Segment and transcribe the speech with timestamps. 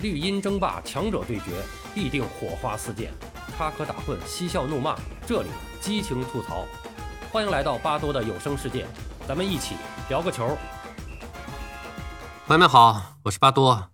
[0.00, 1.60] 绿茵争霸，强者对决，
[1.92, 3.10] 必定火花四溅，
[3.56, 5.48] 插科打诨，嬉笑怒骂，这里
[5.80, 6.64] 激情吐槽。
[7.32, 8.86] 欢迎来到巴多的有声世界，
[9.26, 9.74] 咱们一起
[10.08, 10.56] 聊个球。
[12.46, 13.90] 朋友们好，我是巴多。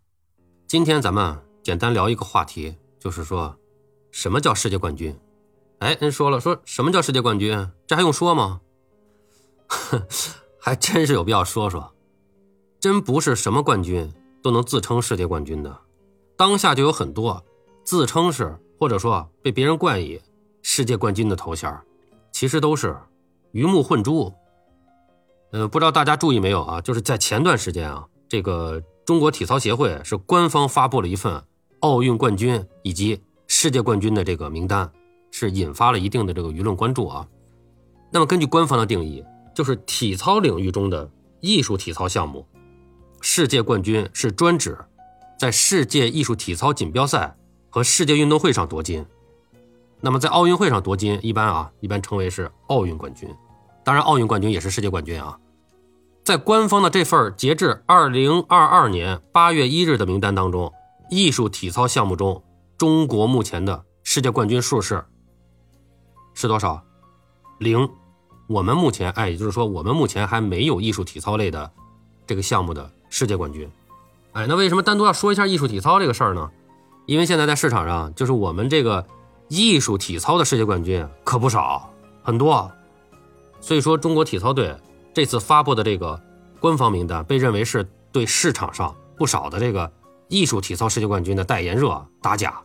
[0.67, 3.57] 今天咱们简单聊一个话题，就是说，
[4.13, 5.19] 什么叫世界冠军？
[5.79, 7.71] 哎，人说了，说什么叫世界冠军？
[7.87, 8.61] 这还用说吗？
[10.61, 11.95] 还真是有必要说说。
[12.79, 14.13] 真不是什么冠军
[14.43, 15.81] 都能自称世界冠军的。
[16.37, 17.45] 当下就有很多
[17.85, 20.21] 自称是，或者说被别人冠以
[20.63, 21.73] 世界冠军的头衔，
[22.33, 22.97] 其实都是
[23.53, 24.33] 鱼目混珠。
[25.53, 26.81] 呃，不知道大家注意没有啊？
[26.81, 31.41] 就是在前段时间啊，这个中国体操协会是官方发布了一份
[31.81, 34.91] 奥运冠军以及世界冠军的这个名单，
[35.31, 37.29] 是引发了一定的这个舆论关注啊。
[38.11, 39.23] 那么根据官方的定义，
[39.55, 41.09] 就是体操领域中的
[41.41, 42.45] 艺术体操项目，
[43.21, 44.77] 世界冠军是专指。
[45.39, 47.37] 在世界艺术体操锦标赛
[47.71, 49.05] 和世界运动会上夺金，
[50.01, 53.29] 那么在奥运会上夺金，一般啊，一般称为是奥运冠军。
[53.83, 55.39] 当然，奥运冠军也是世界冠军啊。
[56.25, 60.73] 在官方的这份截至二零二二年八月一日的名单当中，
[61.11, 62.43] 艺术体操项目中，
[62.79, 65.05] 中国目前的世界冠军数是
[66.33, 66.83] 是多少？
[67.59, 67.89] 零。
[68.47, 71.71] 我们目前，哎，也就是说，我们目前还没有艺术体操类的
[72.27, 73.71] 这个项目的世界冠军。
[74.35, 76.51] 哎，那为什么单独要说一下艺术体操这个事儿呢？
[77.07, 79.07] 因为现在在市场上，就是我们这个
[79.49, 81.89] 艺术体操的世界冠军可不少，
[82.21, 82.69] 很多。
[83.61, 84.75] 所以说，中国体操队
[85.15, 86.21] 这次发布的这个
[86.59, 89.89] 官方名单，被认为是对市场上不少的这个
[90.27, 92.61] 艺术体操世界冠军的代言热打假。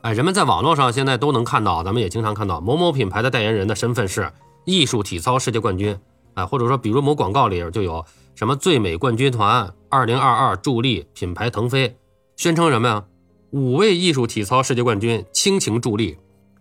[0.00, 4.32] 哎，人们在网络上现在都能看到，咱们也经常看到某某品牌的代言人的身份是
[4.64, 5.96] 艺术体操世界冠军。
[6.34, 8.04] 哎，或者说，比如某广告里就有。
[8.34, 11.96] 什么最美冠军团二零二二助力品牌腾飞，
[12.36, 13.04] 宣称什么呀？
[13.50, 16.16] 五位艺术体操世界冠军倾情助力，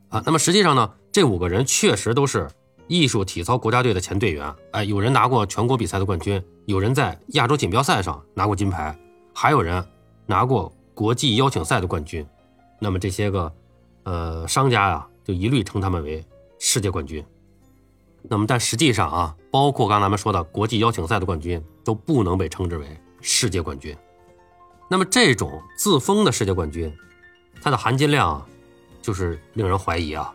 [0.09, 2.49] 啊，那么实际上呢，这五个人确实都是
[2.87, 8.93] 艺术体操国家队的前队员，哎，有人拿过全国比赛的冠军，有人在亚洲锦标赛上拿过金牌，
[9.33, 9.81] 还有人
[10.25, 12.27] 拿过国际邀请赛的冠军，
[12.79, 13.53] 那么这些个，
[14.03, 16.23] 呃，商家呀，就一律称他们为
[16.59, 17.23] 世界冠军。
[18.23, 23.95] 那么，但实际上啊，包括刚才咱们说的国际邀请赛的冠军，都不能被称之为世界冠军。
[24.89, 26.93] 那么，这种自封的世界冠军，
[27.61, 28.45] 它的含金量啊，
[29.01, 30.33] 就是令人怀疑啊，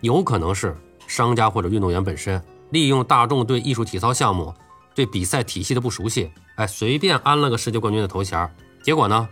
[0.00, 4.52] 有可能是商家或者运动员本身利用大众对艺术体操项目、
[4.94, 8.52] 对比赛体系的不熟悉，哎，随便安了个世界冠军的头衔，
[8.82, 9.28] 结果呢，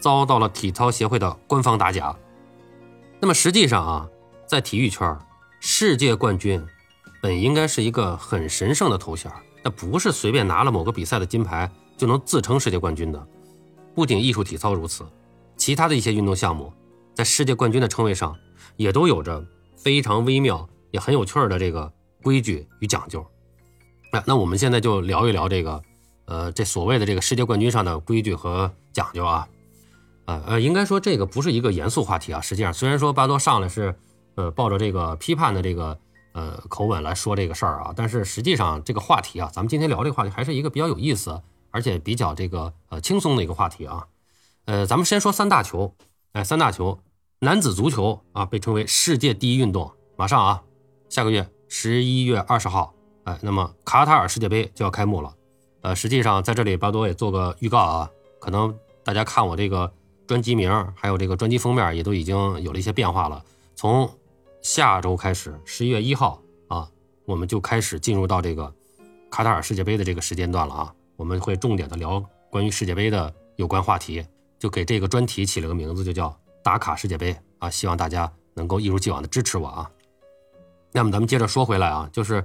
[0.00, 2.14] 遭到了体操协会的官方打假。
[3.20, 4.08] 那么，实际上啊，
[4.46, 5.18] 在体育圈，
[5.60, 6.64] 世界冠军。
[7.20, 9.28] 本应该是一个很神圣的头衔，
[9.62, 13.26] 那不是随便拿了某个比赛的金牌就能自称世界冠军的。
[13.94, 15.04] 不仅艺术体操如此，
[15.56, 16.72] 其他的一些运动项目，
[17.14, 18.36] 在世界冠军的称谓上，
[18.76, 19.44] 也都有着
[19.76, 21.92] 非常微妙也很有趣的这个
[22.22, 23.26] 规矩与讲究。
[24.12, 25.82] 那那我们现在就聊一聊这个，
[26.26, 29.48] 呃，这所谓的这个世界冠军上的规矩和讲究啊，
[30.26, 32.40] 呃呃，应该说这个不是一个严肃话题啊。
[32.40, 33.94] 实际上，虽然说巴多上来是，
[34.36, 35.98] 呃，抱着这个批判的这个。
[36.38, 44.06] 呃，口吻来说这个事儿啊，但是实际上这个话题啊，咱们今天聊这个话题还是一个比较有意思，而且比较这个呃轻松的一个话题啊。
[44.66, 45.96] 呃，咱们先说三大球，
[46.34, 47.00] 哎，三大球，
[47.40, 50.62] 男子足球啊，被称为世界第一运动，马上啊，
[51.08, 52.94] 下个月十一月二十号，
[53.24, 55.34] 哎，那么卡塔尔世界杯就要开幕了。
[55.80, 58.72] 呃，实际上在这里巴多也做个预告啊，可能
[59.02, 59.92] 大家看我这个
[60.28, 63.44] 专辑名还有这个专辑封面也都已经有了一些变化了，
[63.74, 64.08] 从。
[64.68, 66.86] 下周开始，十一月一号啊，
[67.24, 68.70] 我们就开始进入到这个
[69.30, 70.94] 卡塔尔世界杯的这个时间段了啊。
[71.16, 74.22] 我们会重点的聊关于世界杯的有关话题，
[74.58, 77.70] 就给这个专题起了个名字，就叫打卡世界杯啊。
[77.70, 79.90] 希望大家能够一如既往的支持我啊。
[80.92, 82.44] 那么咱们接着说回来啊，就是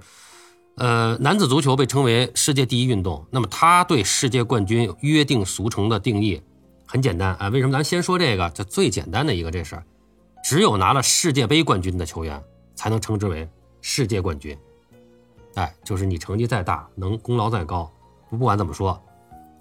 [0.78, 6.42] 呃，男子足球被称为世界第一运动，那么它对世界冠军约定俗成的定义
[6.86, 7.50] 很简单啊。
[7.50, 8.50] 为什么咱先说这个？
[8.52, 9.84] 这最简单的一个这是。
[10.44, 12.44] 只有拿了世界杯冠军的球员
[12.76, 13.50] 才能称之为
[13.80, 14.56] 世界冠军。
[15.56, 17.90] 哎，就是你成绩再大，能功劳再高，
[18.30, 19.02] 不管怎么说，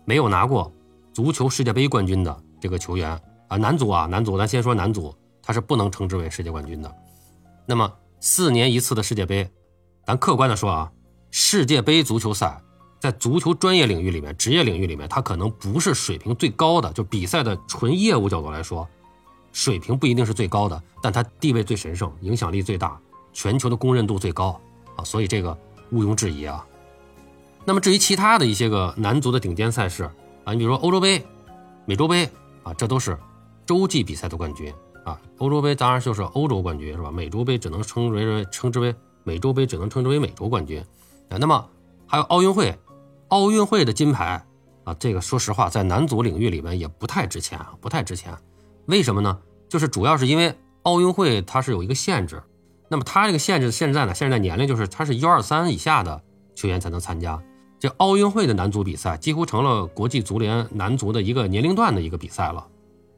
[0.04, 0.72] 没有拿过
[1.12, 3.10] 足球世界杯冠军的这个球员
[3.46, 6.92] 啊，男足啊，男足，咱先说男足，他是不能称之为世界冠军的。
[7.64, 9.48] 那么四年一次的世界杯，
[10.04, 10.92] 咱客观的说啊，
[11.30, 12.60] 世界杯足球赛
[12.98, 18.88] 在足球专业领域里面、职业领域里面，它可能不是水平最高的，就比赛的纯业务角度来说。
[19.52, 22.98] 水平不一定是最高的，但它地位最神圣，影响力最大，
[23.32, 24.58] 全球的公认度最高
[24.96, 25.56] 啊，所以这个
[25.90, 26.66] 毋庸置疑啊。
[27.64, 30.10] 那么至于其他的一些个男足的顶尖赛事
[30.44, 31.24] 啊，你比如说欧洲杯、
[31.84, 32.28] 美洲杯
[32.62, 33.16] 啊，这都是
[33.64, 34.72] 洲际比赛的冠军
[35.04, 35.20] 啊。
[35.38, 37.10] 欧洲杯当然就是欧洲冠军是吧？
[37.10, 40.80] 美洲杯只能称之为称之为美洲杯，只能称之为美洲冠军
[41.28, 41.36] 啊。
[41.38, 41.68] 那么
[42.06, 42.76] 还有奥运会，
[43.28, 44.44] 奥运会的金牌
[44.84, 48.36] 啊，这个说实话在男足领域里面也不太值钱啊，不太值钱。
[48.86, 49.38] 为什么呢？
[49.68, 52.42] 就是主要是因为奥运会它是有一个限制，
[52.88, 56.22] 那么它这个限制现在呢，现在年龄，就是它是幺二三以下的
[56.54, 57.42] 球员才能参加。
[57.78, 62.66] 这奥运会的男足比赛几乎成了国际足联男足的一个年龄段的一个比赛了，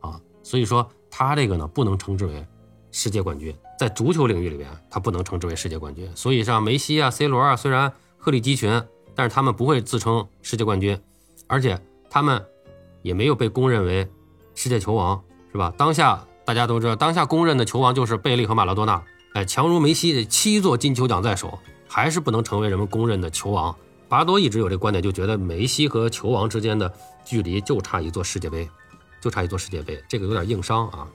[0.00, 2.46] 啊，所以说他这个呢不能称之为
[2.92, 6.10] 世界冠军，在足球领域里边，他不能称之为世界冠军。
[6.14, 8.82] 所以像梅西啊、C 罗啊，虽然鹤立鸡群，
[9.14, 10.98] 但是他们不会自称世界冠军，
[11.46, 11.78] 而且
[12.08, 12.42] 他们
[13.02, 14.08] 也没有被公认为
[14.54, 15.22] 世界球王，
[15.54, 15.72] 是吧？
[15.78, 19.00] 当下大家都知道，当下公认的球王就是贝利和马拉多纳，
[19.34, 21.56] 哎，强如梅西，七座金球奖在手，
[21.86, 23.72] 还是不能成为人们公认的球王。
[24.08, 26.92] 巴多一直有这观点，就觉得梅西和球王之间的
[27.24, 28.68] 距离就差一座世界杯，
[29.20, 31.06] 就差一座世界杯，这个有点硬伤啊。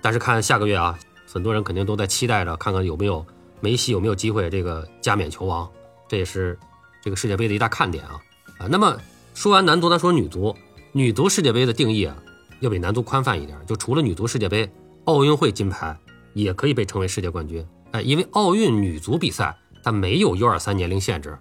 [0.00, 0.98] 但是看下个月啊，
[1.30, 3.22] 很多人肯定都在期待着，看看有没有
[3.60, 5.68] 梅西有没有机会这个加冕球王，
[6.08, 6.58] 这也是
[7.02, 8.18] 这个世界杯的一大看点啊
[8.56, 8.66] 啊。
[8.70, 8.96] 那么
[9.34, 10.56] 说完男足，咱说女足，
[10.92, 12.16] 女足世界杯的定义啊，
[12.60, 14.70] 要比男足宽泛一点，就除了女足世界杯，
[15.04, 15.98] 奥运会金牌
[16.34, 21.36] 也可以被称为世界冠军，哎，因为奥运女足比赛它没有 U 二三年龄限制。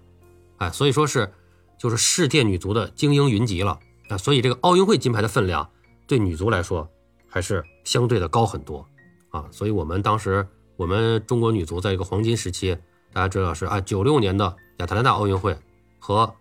[0.57, 1.31] 哎，所以说是，
[1.77, 3.79] 就是世界女足的精英云集了。
[4.09, 5.69] 啊，所以这个奥运会金牌的分量
[6.07, 6.89] 对女足来说
[7.27, 8.85] 还是相对的高很多。
[9.29, 12.75] 啊，所以我们当时我们中国女足在一个黄金时期，
[13.13, 15.55] 大家知道是啊，九六年的亚特兰大奥运会
[15.99, 16.33] 和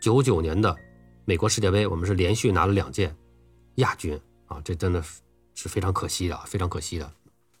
[0.00, 0.74] 九九年的
[1.24, 3.14] 美国世界杯，我们是连续拿了两届
[3.76, 5.02] 亚军啊，这真的
[5.54, 7.12] 是非常可惜的，非常可惜的，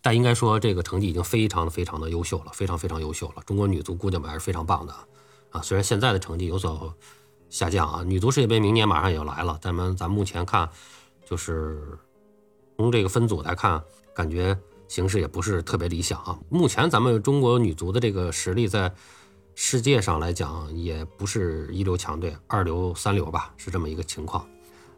[0.02, 4.94] 但应该说这个成绩已经非常非常的优秀了，非常非常优秀了，中国女足姑娘们还是非常棒的。
[5.50, 6.94] 啊，虽然现在的成绩有所
[7.48, 10.68] 下降啊，女足世界杯明年马上也要来了，咱们咱目前看，
[11.24, 11.98] 就是
[12.76, 13.82] 从这个分组来看，
[14.14, 14.56] 感觉
[14.88, 16.38] 形势也不是特别理想啊。
[16.48, 18.92] 目前咱们中国女足的这个实力在
[19.56, 24.48] 世界上来讲，也不是一流强队，二流三流吧，是这么一个情况。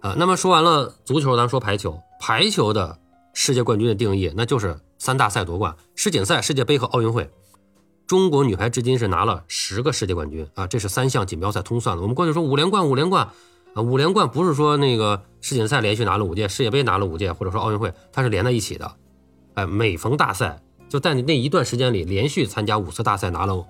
[0.02, 2.98] 啊，那么说完了足球，咱说排球，排球的
[3.32, 7.30] 世界冠军的定义，那就是三大赛夺冠：世锦赛、世界杯和奥运会。
[8.08, 12.02] 中国女排至今是拿了十个世界冠军啊，这是三项锦标赛通算的。
[12.02, 13.28] 我们过去说五连冠，五连冠
[13.74, 18.96] 啊，五连冠不是说那个世锦赛连续拿了五届，世界杯拿了五届，或者说奥运会，它是连在一起的。
[19.54, 23.64] 哎，每逢大赛，就在那一段时间里连续参加五次大赛，拿了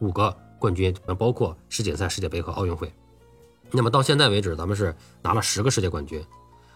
[0.00, 2.92] 五个冠军，包括世锦赛、世界杯和奥运会。
[3.70, 6.24] 那么到现在为止，咱们是拿了十个世界冠军。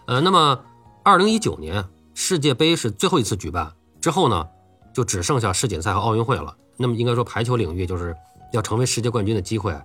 [0.05, 0.59] 呃，那么
[1.03, 4.47] 二零一九年世界杯是最后一次举办之后呢，
[4.93, 6.55] 就只剩下世锦赛和奥运会了。
[6.77, 8.15] 那么应该说，排球领域就是
[8.51, 9.75] 要成为世界冠军的机会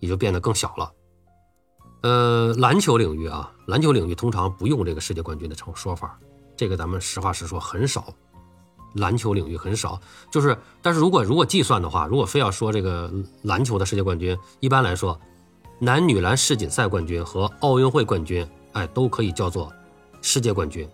[0.00, 0.92] 也就变得更小了。
[2.02, 6.18] 呃，篮球领域啊，篮球领域通常不用这个世界冠军的称说法，
[6.56, 8.12] 这个咱们实话实说很少。
[8.94, 10.00] 篮球领域很少，
[10.30, 13.12] 就是，但是如果如果计算的话，如果非要说这个
[13.42, 15.20] 篮球的世界冠军，一般来说，
[15.78, 19.72] 男女篮世锦赛冠军和奥运会冠军，哎，都可以叫做
[20.20, 20.88] 世界冠军。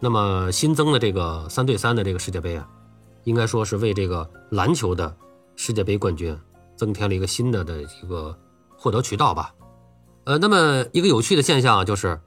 [0.00, 2.68] 那么新增的这个三对三的这个世界杯啊。
[3.24, 5.16] 应该说是为这个篮球的
[5.56, 6.38] 世界杯冠军
[6.76, 8.38] 增添了一个新的的一个
[8.76, 9.54] 获得渠道吧。
[10.24, 12.20] 呃，那么一个有趣的现象就是，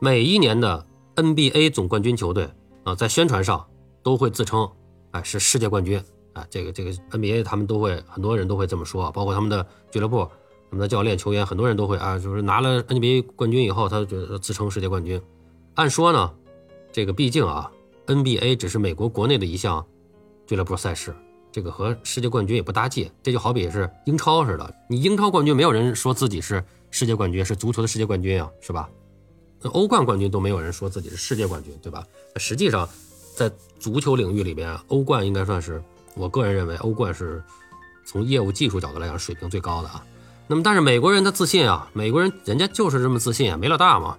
[0.00, 0.86] 每一年的
[1.16, 2.48] NBA 总冠军球队
[2.84, 3.66] 啊，在宣传上
[4.04, 4.70] 都会自称，
[5.10, 6.00] 哎，是世界冠军
[6.32, 6.46] 啊。
[6.48, 10.30] 这个这个 NBA 他们都会很多人都会这么说，包括他们的俱乐部、
[10.70, 15.20] 我们的教练、球员，很多人都会啊，就是拿了 NBA 冠军以后，他就自称世界冠军。
[15.74, 16.32] 按说呢，
[16.92, 17.70] 这个毕竟啊
[18.06, 19.84] ，NBA 只是美国国内的一项。
[20.48, 21.12] 俱乐部赛事，
[21.50, 28.88] 这个和世界冠军也不搭界，这就好比是英超似的，你英超冠军没有人说自己是世界冠军，是足球的世界冠军啊，是吧？
[29.60, 32.06] 那欧冠冠军都没有人说自己是世界冠军，对吧？
[32.36, 32.88] 实际上，
[33.34, 35.82] 在足球领域里边，欧冠应该算是
[36.14, 37.42] 我个人认为，欧冠是
[38.04, 40.06] 从业务技术角度来讲水平最高的啊。
[40.48, 44.16] 那么，但是美国人他自信啊，美国人人家就是这么自信啊，没老大嘛。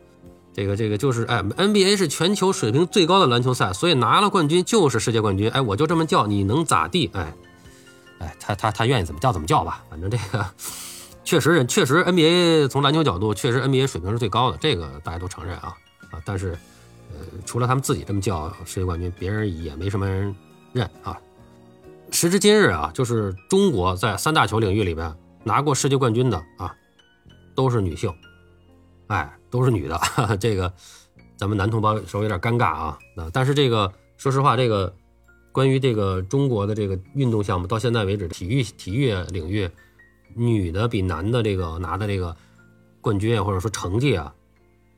[0.54, 5.50] 这个这个就是哎，NBA 是全球水平最高的篮球赛，所以拿了冠军就是世界冠军。
[5.52, 7.12] 哎，我就这么叫，你能咋地？
[7.14, 7.34] 哎，
[8.18, 10.44] 哎，他他他愿意怎么叫怎么叫吧，反正这个
[11.24, 15.76] 确实确实 NBA 从篮球角度确实 NBA 水平是最高的，这个大家都承认啊
[16.10, 16.20] 啊。
[16.26, 16.58] 但是
[17.14, 20.36] 呃，除了他们自己这么叫世界冠军，别人也没什么人
[20.74, 21.16] 认啊。
[22.10, 25.14] 时至今日啊，就是中国在三大球领域里边
[25.48, 26.76] 拿过世界冠军的啊，
[27.56, 28.14] 都是女性。
[29.08, 29.98] 哎，都是女的，
[30.38, 30.72] 这个
[31.38, 33.00] 咱们男同胞稍微有点尴尬啊。
[33.16, 34.94] 那但是这个说实话，这个
[35.54, 39.70] 关于这个中国的这个运动项目，到现在为止，体育体育领域，
[40.36, 42.36] 女的比男的这个拿的这个
[43.00, 44.36] 冠军啊，或者说成绩啊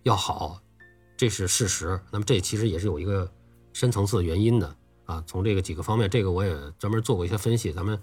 [0.01, 0.60] 要好，
[1.15, 2.00] 这是事实。
[2.10, 3.32] 那么这其实也是有一个
[3.74, 4.75] 深层次的原因的
[5.06, 5.24] 啊。
[5.27, 8.01] 从这个几个方面，这个我也专门做过一些分析，咱们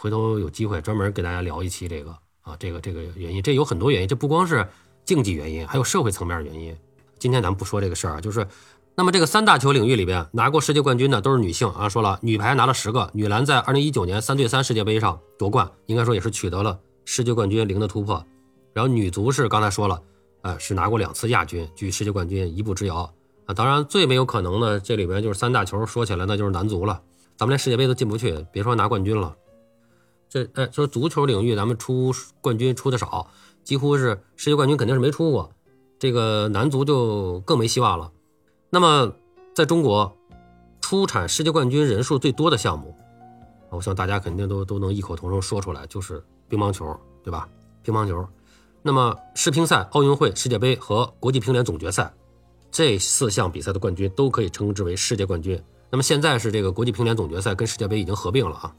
[0.00, 4.66] 回头有机会专门给大家聊一期这个啊，这个这个原因，这有很多原因，这不光是
[5.04, 6.74] 竞技原因，还有社会层面原因。
[7.18, 8.46] 今天咱们不说这个事儿啊，就是。
[8.96, 11.88] 那么这个三大球领域里边拿过世界冠军的都是女性啊。
[11.88, 18.24] 说了，女排拿了十个，女篮在二零一九年三对三世界杯上夺冠，应该说也是取得了世界冠军零的突破。
[18.72, 20.02] 然后女足是刚才说了，
[20.42, 23.10] 呃，是拿过两次亚军，距世界冠军一步之遥
[23.44, 23.54] 啊。
[23.54, 27.00] 当然最没有可能的这里边就是三大球，说起来那就是男足了。
[27.36, 29.34] 咱们连世界杯都进不去，别说拿冠军了。
[30.30, 33.28] 这哎，说足球领域咱们出冠军出的少，
[33.64, 35.50] 几乎是世界冠军肯定是没出过，
[35.98, 38.12] 这个男足就更没希望了。
[38.70, 39.12] 那么，
[39.52, 40.16] 在中国，
[40.80, 42.94] 出产世界冠军人数最多的项目，
[43.70, 47.48] 我想大家肯定都都能异口同声说出来，就是乒乓球，对吧？
[47.82, 48.24] 乒乓球。
[48.82, 52.14] 那么世乒赛、奥运会、世界杯和国际乒联总决赛
[52.70, 55.60] 这四项比赛的冠军都可以称之为世界冠军。
[55.90, 58.74] 那么现在是这个国际乒联总决赛跟世界杯已经合并了啊，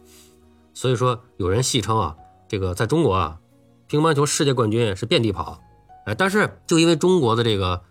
[0.74, 2.16] 所以说有人戏称啊，
[2.48, 3.40] 这个在中国啊，
[3.88, 5.62] 乒乓球世界冠军是遍地跑。
[6.06, 7.82] 哎，但是就因为中国的这个。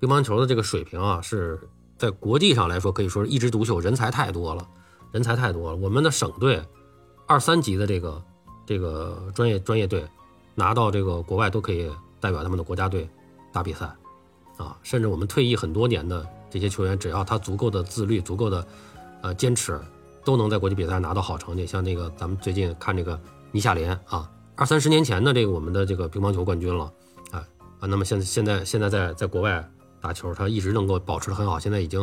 [0.00, 1.58] 乒乓球的这个水平啊，是
[1.96, 4.68] 在国际上来说可以说是一枝独秀，人才太多了，
[5.12, 5.76] 人才太多了。
[5.76, 6.62] 我们的省队
[7.26, 8.22] 二三级的这个
[8.66, 10.06] 这个专业专业队
[10.54, 11.90] 拿到这个国外都可以
[12.20, 13.08] 代表他们的国家队
[13.50, 13.86] 打比赛
[14.58, 18.66] 啊，甚至我们退役很多年的这些球员，只要他足够的自律、足够的
[19.22, 19.80] 呃坚持，
[20.24, 21.66] 都能在国际比赛拿到好成绩。
[21.66, 23.20] 像那个咱们最近看这个
[23.52, 26.84] 倪夏莲啊，二三十年前的这个我们的这个乒乓球冠军了
[27.30, 27.46] 啊
[27.80, 29.68] 啊，那么现在现在现在在在国外。
[30.00, 31.98] 打球，他一直能够保持的很好，现在已经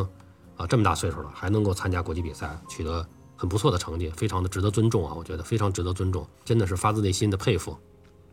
[0.57, 5.13] 啊这么大岁数了，还能够参加国际比赛，取得很不错的成绩，非常的值得尊重啊！
[5.15, 7.77] 我觉得非常值得尊重，真的是发自内心的佩服。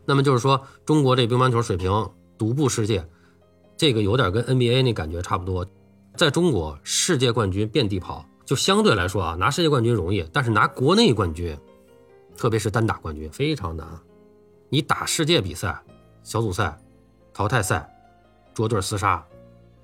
[0.05, 3.07] 那么就是说，中国这乒乓球水平独步世界，
[3.77, 5.63] 这个有点跟 NBA 那感觉差不多。
[6.17, 11.55] 在中国，世界冠军遍地跑，就相对来说啊，拿世界冠军容易，但是拿国内冠军，
[12.35, 13.87] 特别是单打冠军非常难。
[14.69, 15.79] 你打世界比赛、
[16.23, 16.75] 小组赛、
[17.31, 17.87] 淘汰赛、
[18.55, 19.23] 捉对厮杀。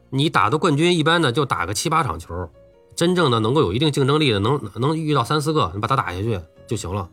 [0.10, 2.50] 你打的冠军一般呢就打个七八场球，
[2.95, 7.07] 真正的能够有一定竞争力的，能能遇到三四个，你把他打下去就行了。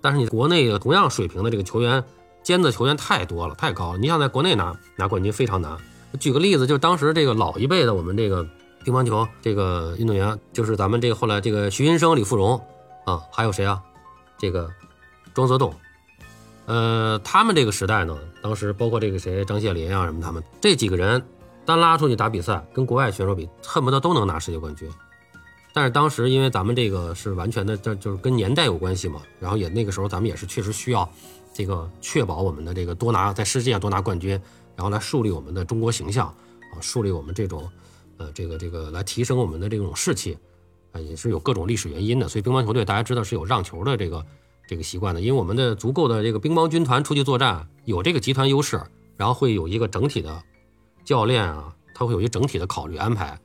[0.00, 2.02] 但是你国内同样水平的这个球员，
[2.42, 3.98] 尖子球员太多了，太高了。
[3.98, 5.76] 你想在国内拿拿冠军非常难。
[6.18, 8.48] 举个例子，就是当时这个老一辈的我们这个
[8.84, 12.60] 乒乓球这个运动员，就是咱们这个后来这个徐云生、李富荣
[13.06, 13.82] 啊，还有谁啊？
[14.38, 14.70] 这个
[15.32, 15.74] 庄则栋，
[16.66, 21.20] 呃，他们这个时代呢，当时包括这个谁张谢林啊什么他们这几个人。
[21.66, 24.86] 单拉出去打比赛，跟国外选手比，恨不得都能拿世界冠军。
[25.72, 29.22] 但是当时因为咱们这个是完全的，这就是跟年代有关系嘛。
[29.40, 31.08] 然后也那个时候咱们也是确实需要
[31.54, 34.32] 这个确保我们的这个多拿在世界上多拿冠军，
[34.76, 37.66] 然后来树立我们的中国形象啊，树立我们这种
[38.18, 40.36] 呃这个这个来提升我们的这种士气
[40.92, 42.28] 啊，也是有各种历史原因的。
[42.28, 44.24] 所以乒乓球队大家知道是有让球的这个
[44.66, 48.80] 这个习惯的，因为我们的足够的这个乒乓军团出去作战，有这个集团优势，
[49.16, 50.42] 然后会有一个整体的。
[51.04, 53.38] 教练啊，他会有一个整体的考虑安排，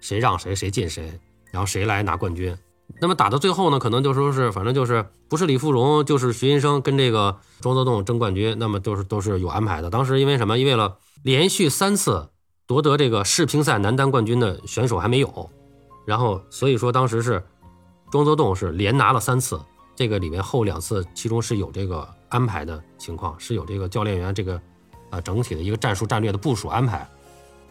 [0.00, 1.18] 谁让谁，谁进谁，
[1.50, 2.56] 然后谁来拿冠军。
[3.00, 9.90] 那么打到最后呢，可能就说是，反正就是不是李富荣，就是徐云生跟这个庄则栋争冠军，那么都是都是有安排的。
[9.90, 10.56] 当时因为什么？
[10.56, 12.28] 因为了连续三次
[12.70, 15.50] 夺得这个世乒赛男单冠军的选手还没有，
[16.06, 17.42] 然后所以说当时是
[18.12, 19.60] 庄则栋是连拿了三次，
[19.96, 24.60] 这个里面后两次其中是有这个安排的情况，是有这个教练员这个。
[25.10, 27.04] 啊，整体的一个战术战略的部署安排，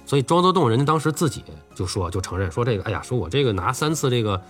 [0.05, 1.41] 所以庄则栋人家当时自己
[1.73, 4.41] 就说，就承认说这个，哎呀，说我这个拿三次这个，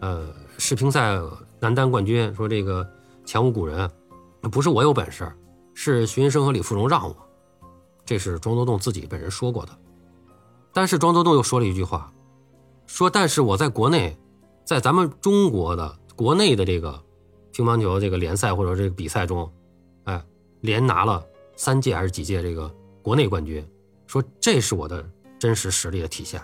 [0.00, 1.18] 呃，世乒赛
[1.58, 2.86] 男单冠军，说这个
[3.24, 3.90] 前无古人，
[4.52, 5.26] 不是我有本事，
[5.72, 7.16] 是徐云生和李富荣让我，
[8.04, 9.72] 这是庄则栋自己本人说过的。
[10.74, 12.12] 但是庄则栋又说了一句话，
[12.86, 14.14] 说但是我在国内，
[14.64, 17.02] 在咱们中国的国内的这个
[17.52, 19.50] 乒乓球这个联赛或者这个比赛中，
[20.04, 20.22] 哎，
[20.60, 21.24] 连拿了。
[21.56, 22.68] 三届还是几届这个
[23.00, 23.64] 国内冠军，
[24.08, 26.42] 说这是我的真实实力的体现，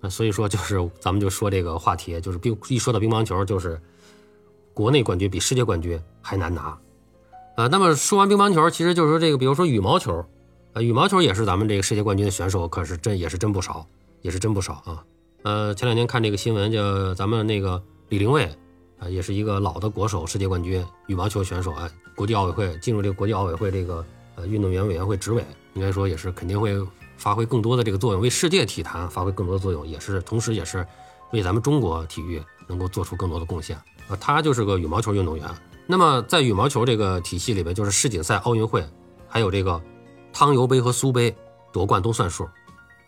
[0.00, 3.80] 啊，所以说就是咱们就说这个话题，就是乒一说到乒乓球，就是
[4.74, 6.76] 国内冠军比世界冠军还难拿，
[7.54, 10.26] 啊，那么说完乒乓球，其实就是说这个，比如说羽毛球，
[10.80, 13.86] 羽毛球也是咱们这个世界冠军的选手，可是真也是真不少，
[14.22, 15.04] 也是真不少啊，
[15.42, 18.48] 呃，前两天看这个新闻，就咱们那个李玲蔚。
[19.00, 24.04] 啊，也是一个老的国手，世界冠军羽毛球选手啊，国际奥委会进入这个国际奥委会这个
[24.34, 25.44] 呃运动员委员会执委，
[25.74, 26.76] 应该说也是肯定会
[27.16, 30.84] 发挥更多的这个作用，为世界体坛发挥更多的作用，也是同时也是
[31.30, 33.76] 为咱们中国体育能够做出更多的贡献
[34.08, 34.16] 啊。
[34.20, 35.48] 他就是个羽毛球运动员。
[35.86, 38.84] 那么在羽毛球这个体系里边，就是世锦赛、奥运会，
[39.28, 39.80] 还有这个
[40.38, 41.36] 汤尤杯和苏杯
[41.72, 42.48] 夺冠都算数。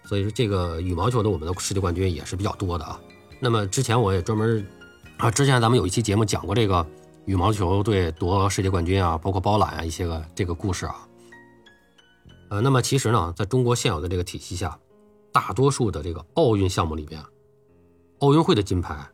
[0.02, 3.00] 所以说这个羽毛球的我们的世界冠军也是比较多的啊。
[3.38, 4.66] 那么之前我也专门
[5.16, 6.84] 啊，之前咱们有一期节目讲过这个
[7.26, 11.06] 羽毛球队夺世界冠军啊，包括包揽啊一些个这个故事啊。
[12.48, 14.76] 呃，那么其实呢，在中国现有的这个体系下，
[15.30, 17.22] 大多数的这个奥运项目里边，
[18.18, 19.08] 奥运会的金牌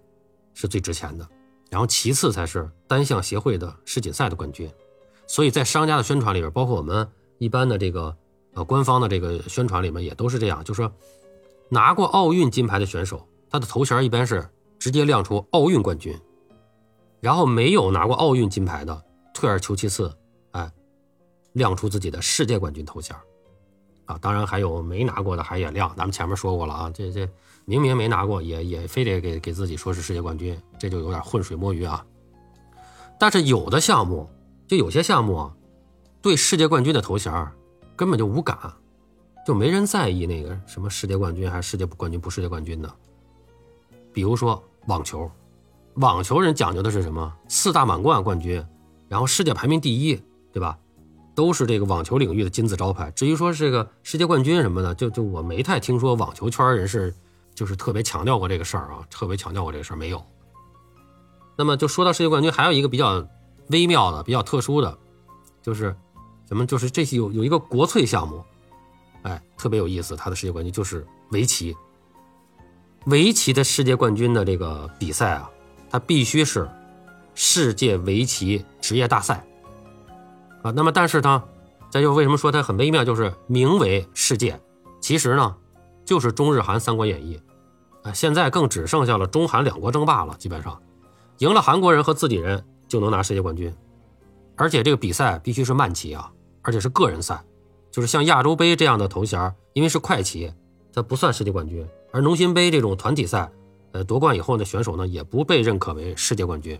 [0.55, 1.29] 是最值钱的，
[1.69, 4.73] 然后其次才是单项协会的世锦赛的冠军。
[5.27, 7.07] 所以在商家的宣传里边，包括我们
[7.39, 8.17] 一般的这个
[8.55, 10.93] 呃官方的这个宣传里面，也都是这样，就是说
[11.69, 16.19] 拿过奥运金牌的选手，他的头衔一般是直接亮出奥运冠军，
[17.21, 20.13] 然后没有拿过奥运金牌的，退而求其次，
[20.53, 20.71] 哎，
[21.53, 23.15] 亮出自己的世界冠军头衔
[24.07, 24.19] 啊。
[24.21, 27.29] 当然还有没拿过的还也亮，咱们前面说过了啊，这这
[27.65, 32.05] 明明没拿过，也也非得给给自己说是世界冠军，这就有点浑水摸鱼啊。
[33.19, 34.29] 但是有的项目。
[34.69, 35.55] 就有些项目啊，
[36.27, 37.33] 对世界冠军的头衔
[37.95, 38.59] 根本就无感，
[39.47, 42.93] 就没人在意那个什么世界冠军还是世界冠军不世界冠军的。
[44.13, 45.31] 比如说网球，
[45.95, 47.33] 网球人讲究的是什么？
[47.47, 48.61] 四大满贯冠军，
[49.09, 50.21] 然后世界排名第一，
[50.53, 50.77] 对吧？
[51.37, 53.09] 都是这个网球领域的金字招牌。
[53.13, 57.15] 至于说这个世界冠军什么的，就就我没太听说网球圈人士
[57.55, 60.21] 就是特别强调过这个事儿啊，特别强调过这个事儿没有。
[61.57, 63.25] 那么就说到世界冠军，还有一个比较。
[63.69, 64.97] 微妙的、比较特殊的，
[65.61, 65.97] 就是
[66.49, 66.65] 什么？
[66.67, 68.45] 就是这些有有一个国粹项目，
[69.23, 70.15] 哎，特别有意思。
[70.17, 71.77] 他的世界冠军就是围棋。
[73.07, 75.51] 围棋的世界冠军的这个比赛啊，
[75.91, 76.69] 它必须是
[77.35, 79.47] 世界围棋职业大赛
[80.63, 80.71] 啊。
[80.71, 81.43] 那么，但是呢，
[81.91, 83.05] 这就为什么说它很微妙？
[83.05, 84.61] 就是名为世界，
[85.01, 85.57] 其实呢，
[86.05, 87.41] 就是中日韩三国演义
[88.03, 88.13] 啊。
[88.13, 90.81] 现在更只剩下了中韩两国争霸了，基本上
[91.39, 92.65] 赢了韩国人和自己人。
[92.89, 93.75] 就能拿世界冠军，
[94.55, 96.31] 而且这个比赛必须是慢棋啊，
[96.67, 97.45] 而且是个人赛，
[97.93, 100.53] 就是像亚洲杯这样的头衔，因为是快棋，
[100.93, 101.87] 它不算世界冠军。
[102.11, 103.49] 而农心杯这种团体赛，
[103.93, 106.77] 呃，夺冠以后呢选手呢，也不被认可为世界冠军，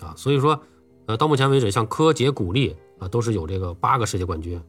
[0.00, 0.60] 啊，所以说，
[1.06, 4.60] 呃，到目前为止，像柯洁、古力啊，都是有这个八个世界冠军，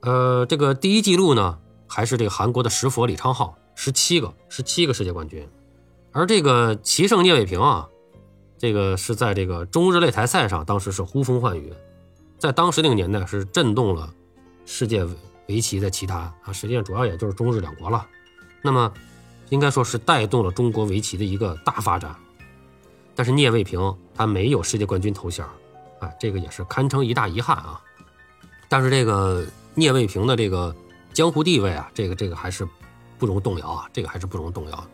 [0.00, 5.48] 呃，这个第一记录呢，还是这个韩国的石佛李昌镐，十七个，十七个世界冠军，
[6.10, 7.88] 而这个棋圣聂卫平啊。
[8.56, 11.70] 这个是在这个中日擂台赛上，当时是呼风唤雨，
[12.44, 14.12] 在当时那个年代是震动了
[14.66, 15.02] 世界
[15.48, 16.52] 围棋的棋坛啊。
[16.52, 18.06] 实际上主要也就是中日两国了。
[18.60, 18.92] 那么
[19.48, 22.14] 应该说是带动了中国围棋的一个大发展。
[23.14, 25.42] 但是聂卫平他没有世界冠军头衔，
[26.00, 27.80] 啊，这个也是堪称一大遗憾啊。
[28.68, 30.74] 但是这个聂卫平的这个
[31.14, 32.68] 江湖地位啊，这个这个还是
[33.18, 34.86] 不容动摇啊，这个还是不容动摇，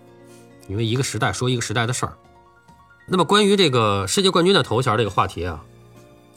[0.68, 2.16] 因为一个时代说一个时代的事儿。
[3.06, 5.64] 那么关于这个世界冠军的头衔这个话题啊，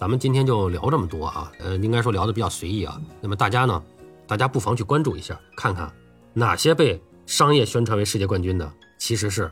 [0.04, 1.50] 咱们今天就聊这么多啊。
[1.60, 3.02] 呃，应该说聊的比较随意啊。
[3.22, 3.82] 那么大家呢，
[4.28, 5.89] 大家不妨去关注一下，看看
[6.34, 9.50] 哪些被商业宣传为世界冠军的，其实是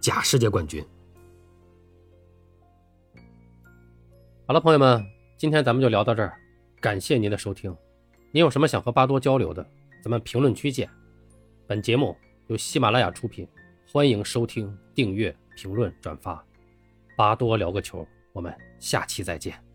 [0.00, 0.84] 假世界冠军。
[4.48, 5.06] 好了，朋友们，
[5.38, 6.36] 今天咱们就聊到这儿，
[6.80, 7.72] 感谢您的收听。
[8.32, 9.64] 您有什么想和巴多交流的，
[10.02, 10.90] 咱们评论区见。
[11.64, 12.16] 本节目
[12.48, 13.46] 由喜马拉雅出品，
[13.92, 15.32] 欢迎收听、订阅。
[15.54, 16.44] 评论转发，
[17.16, 19.65] 巴多聊个球，我们下期再见。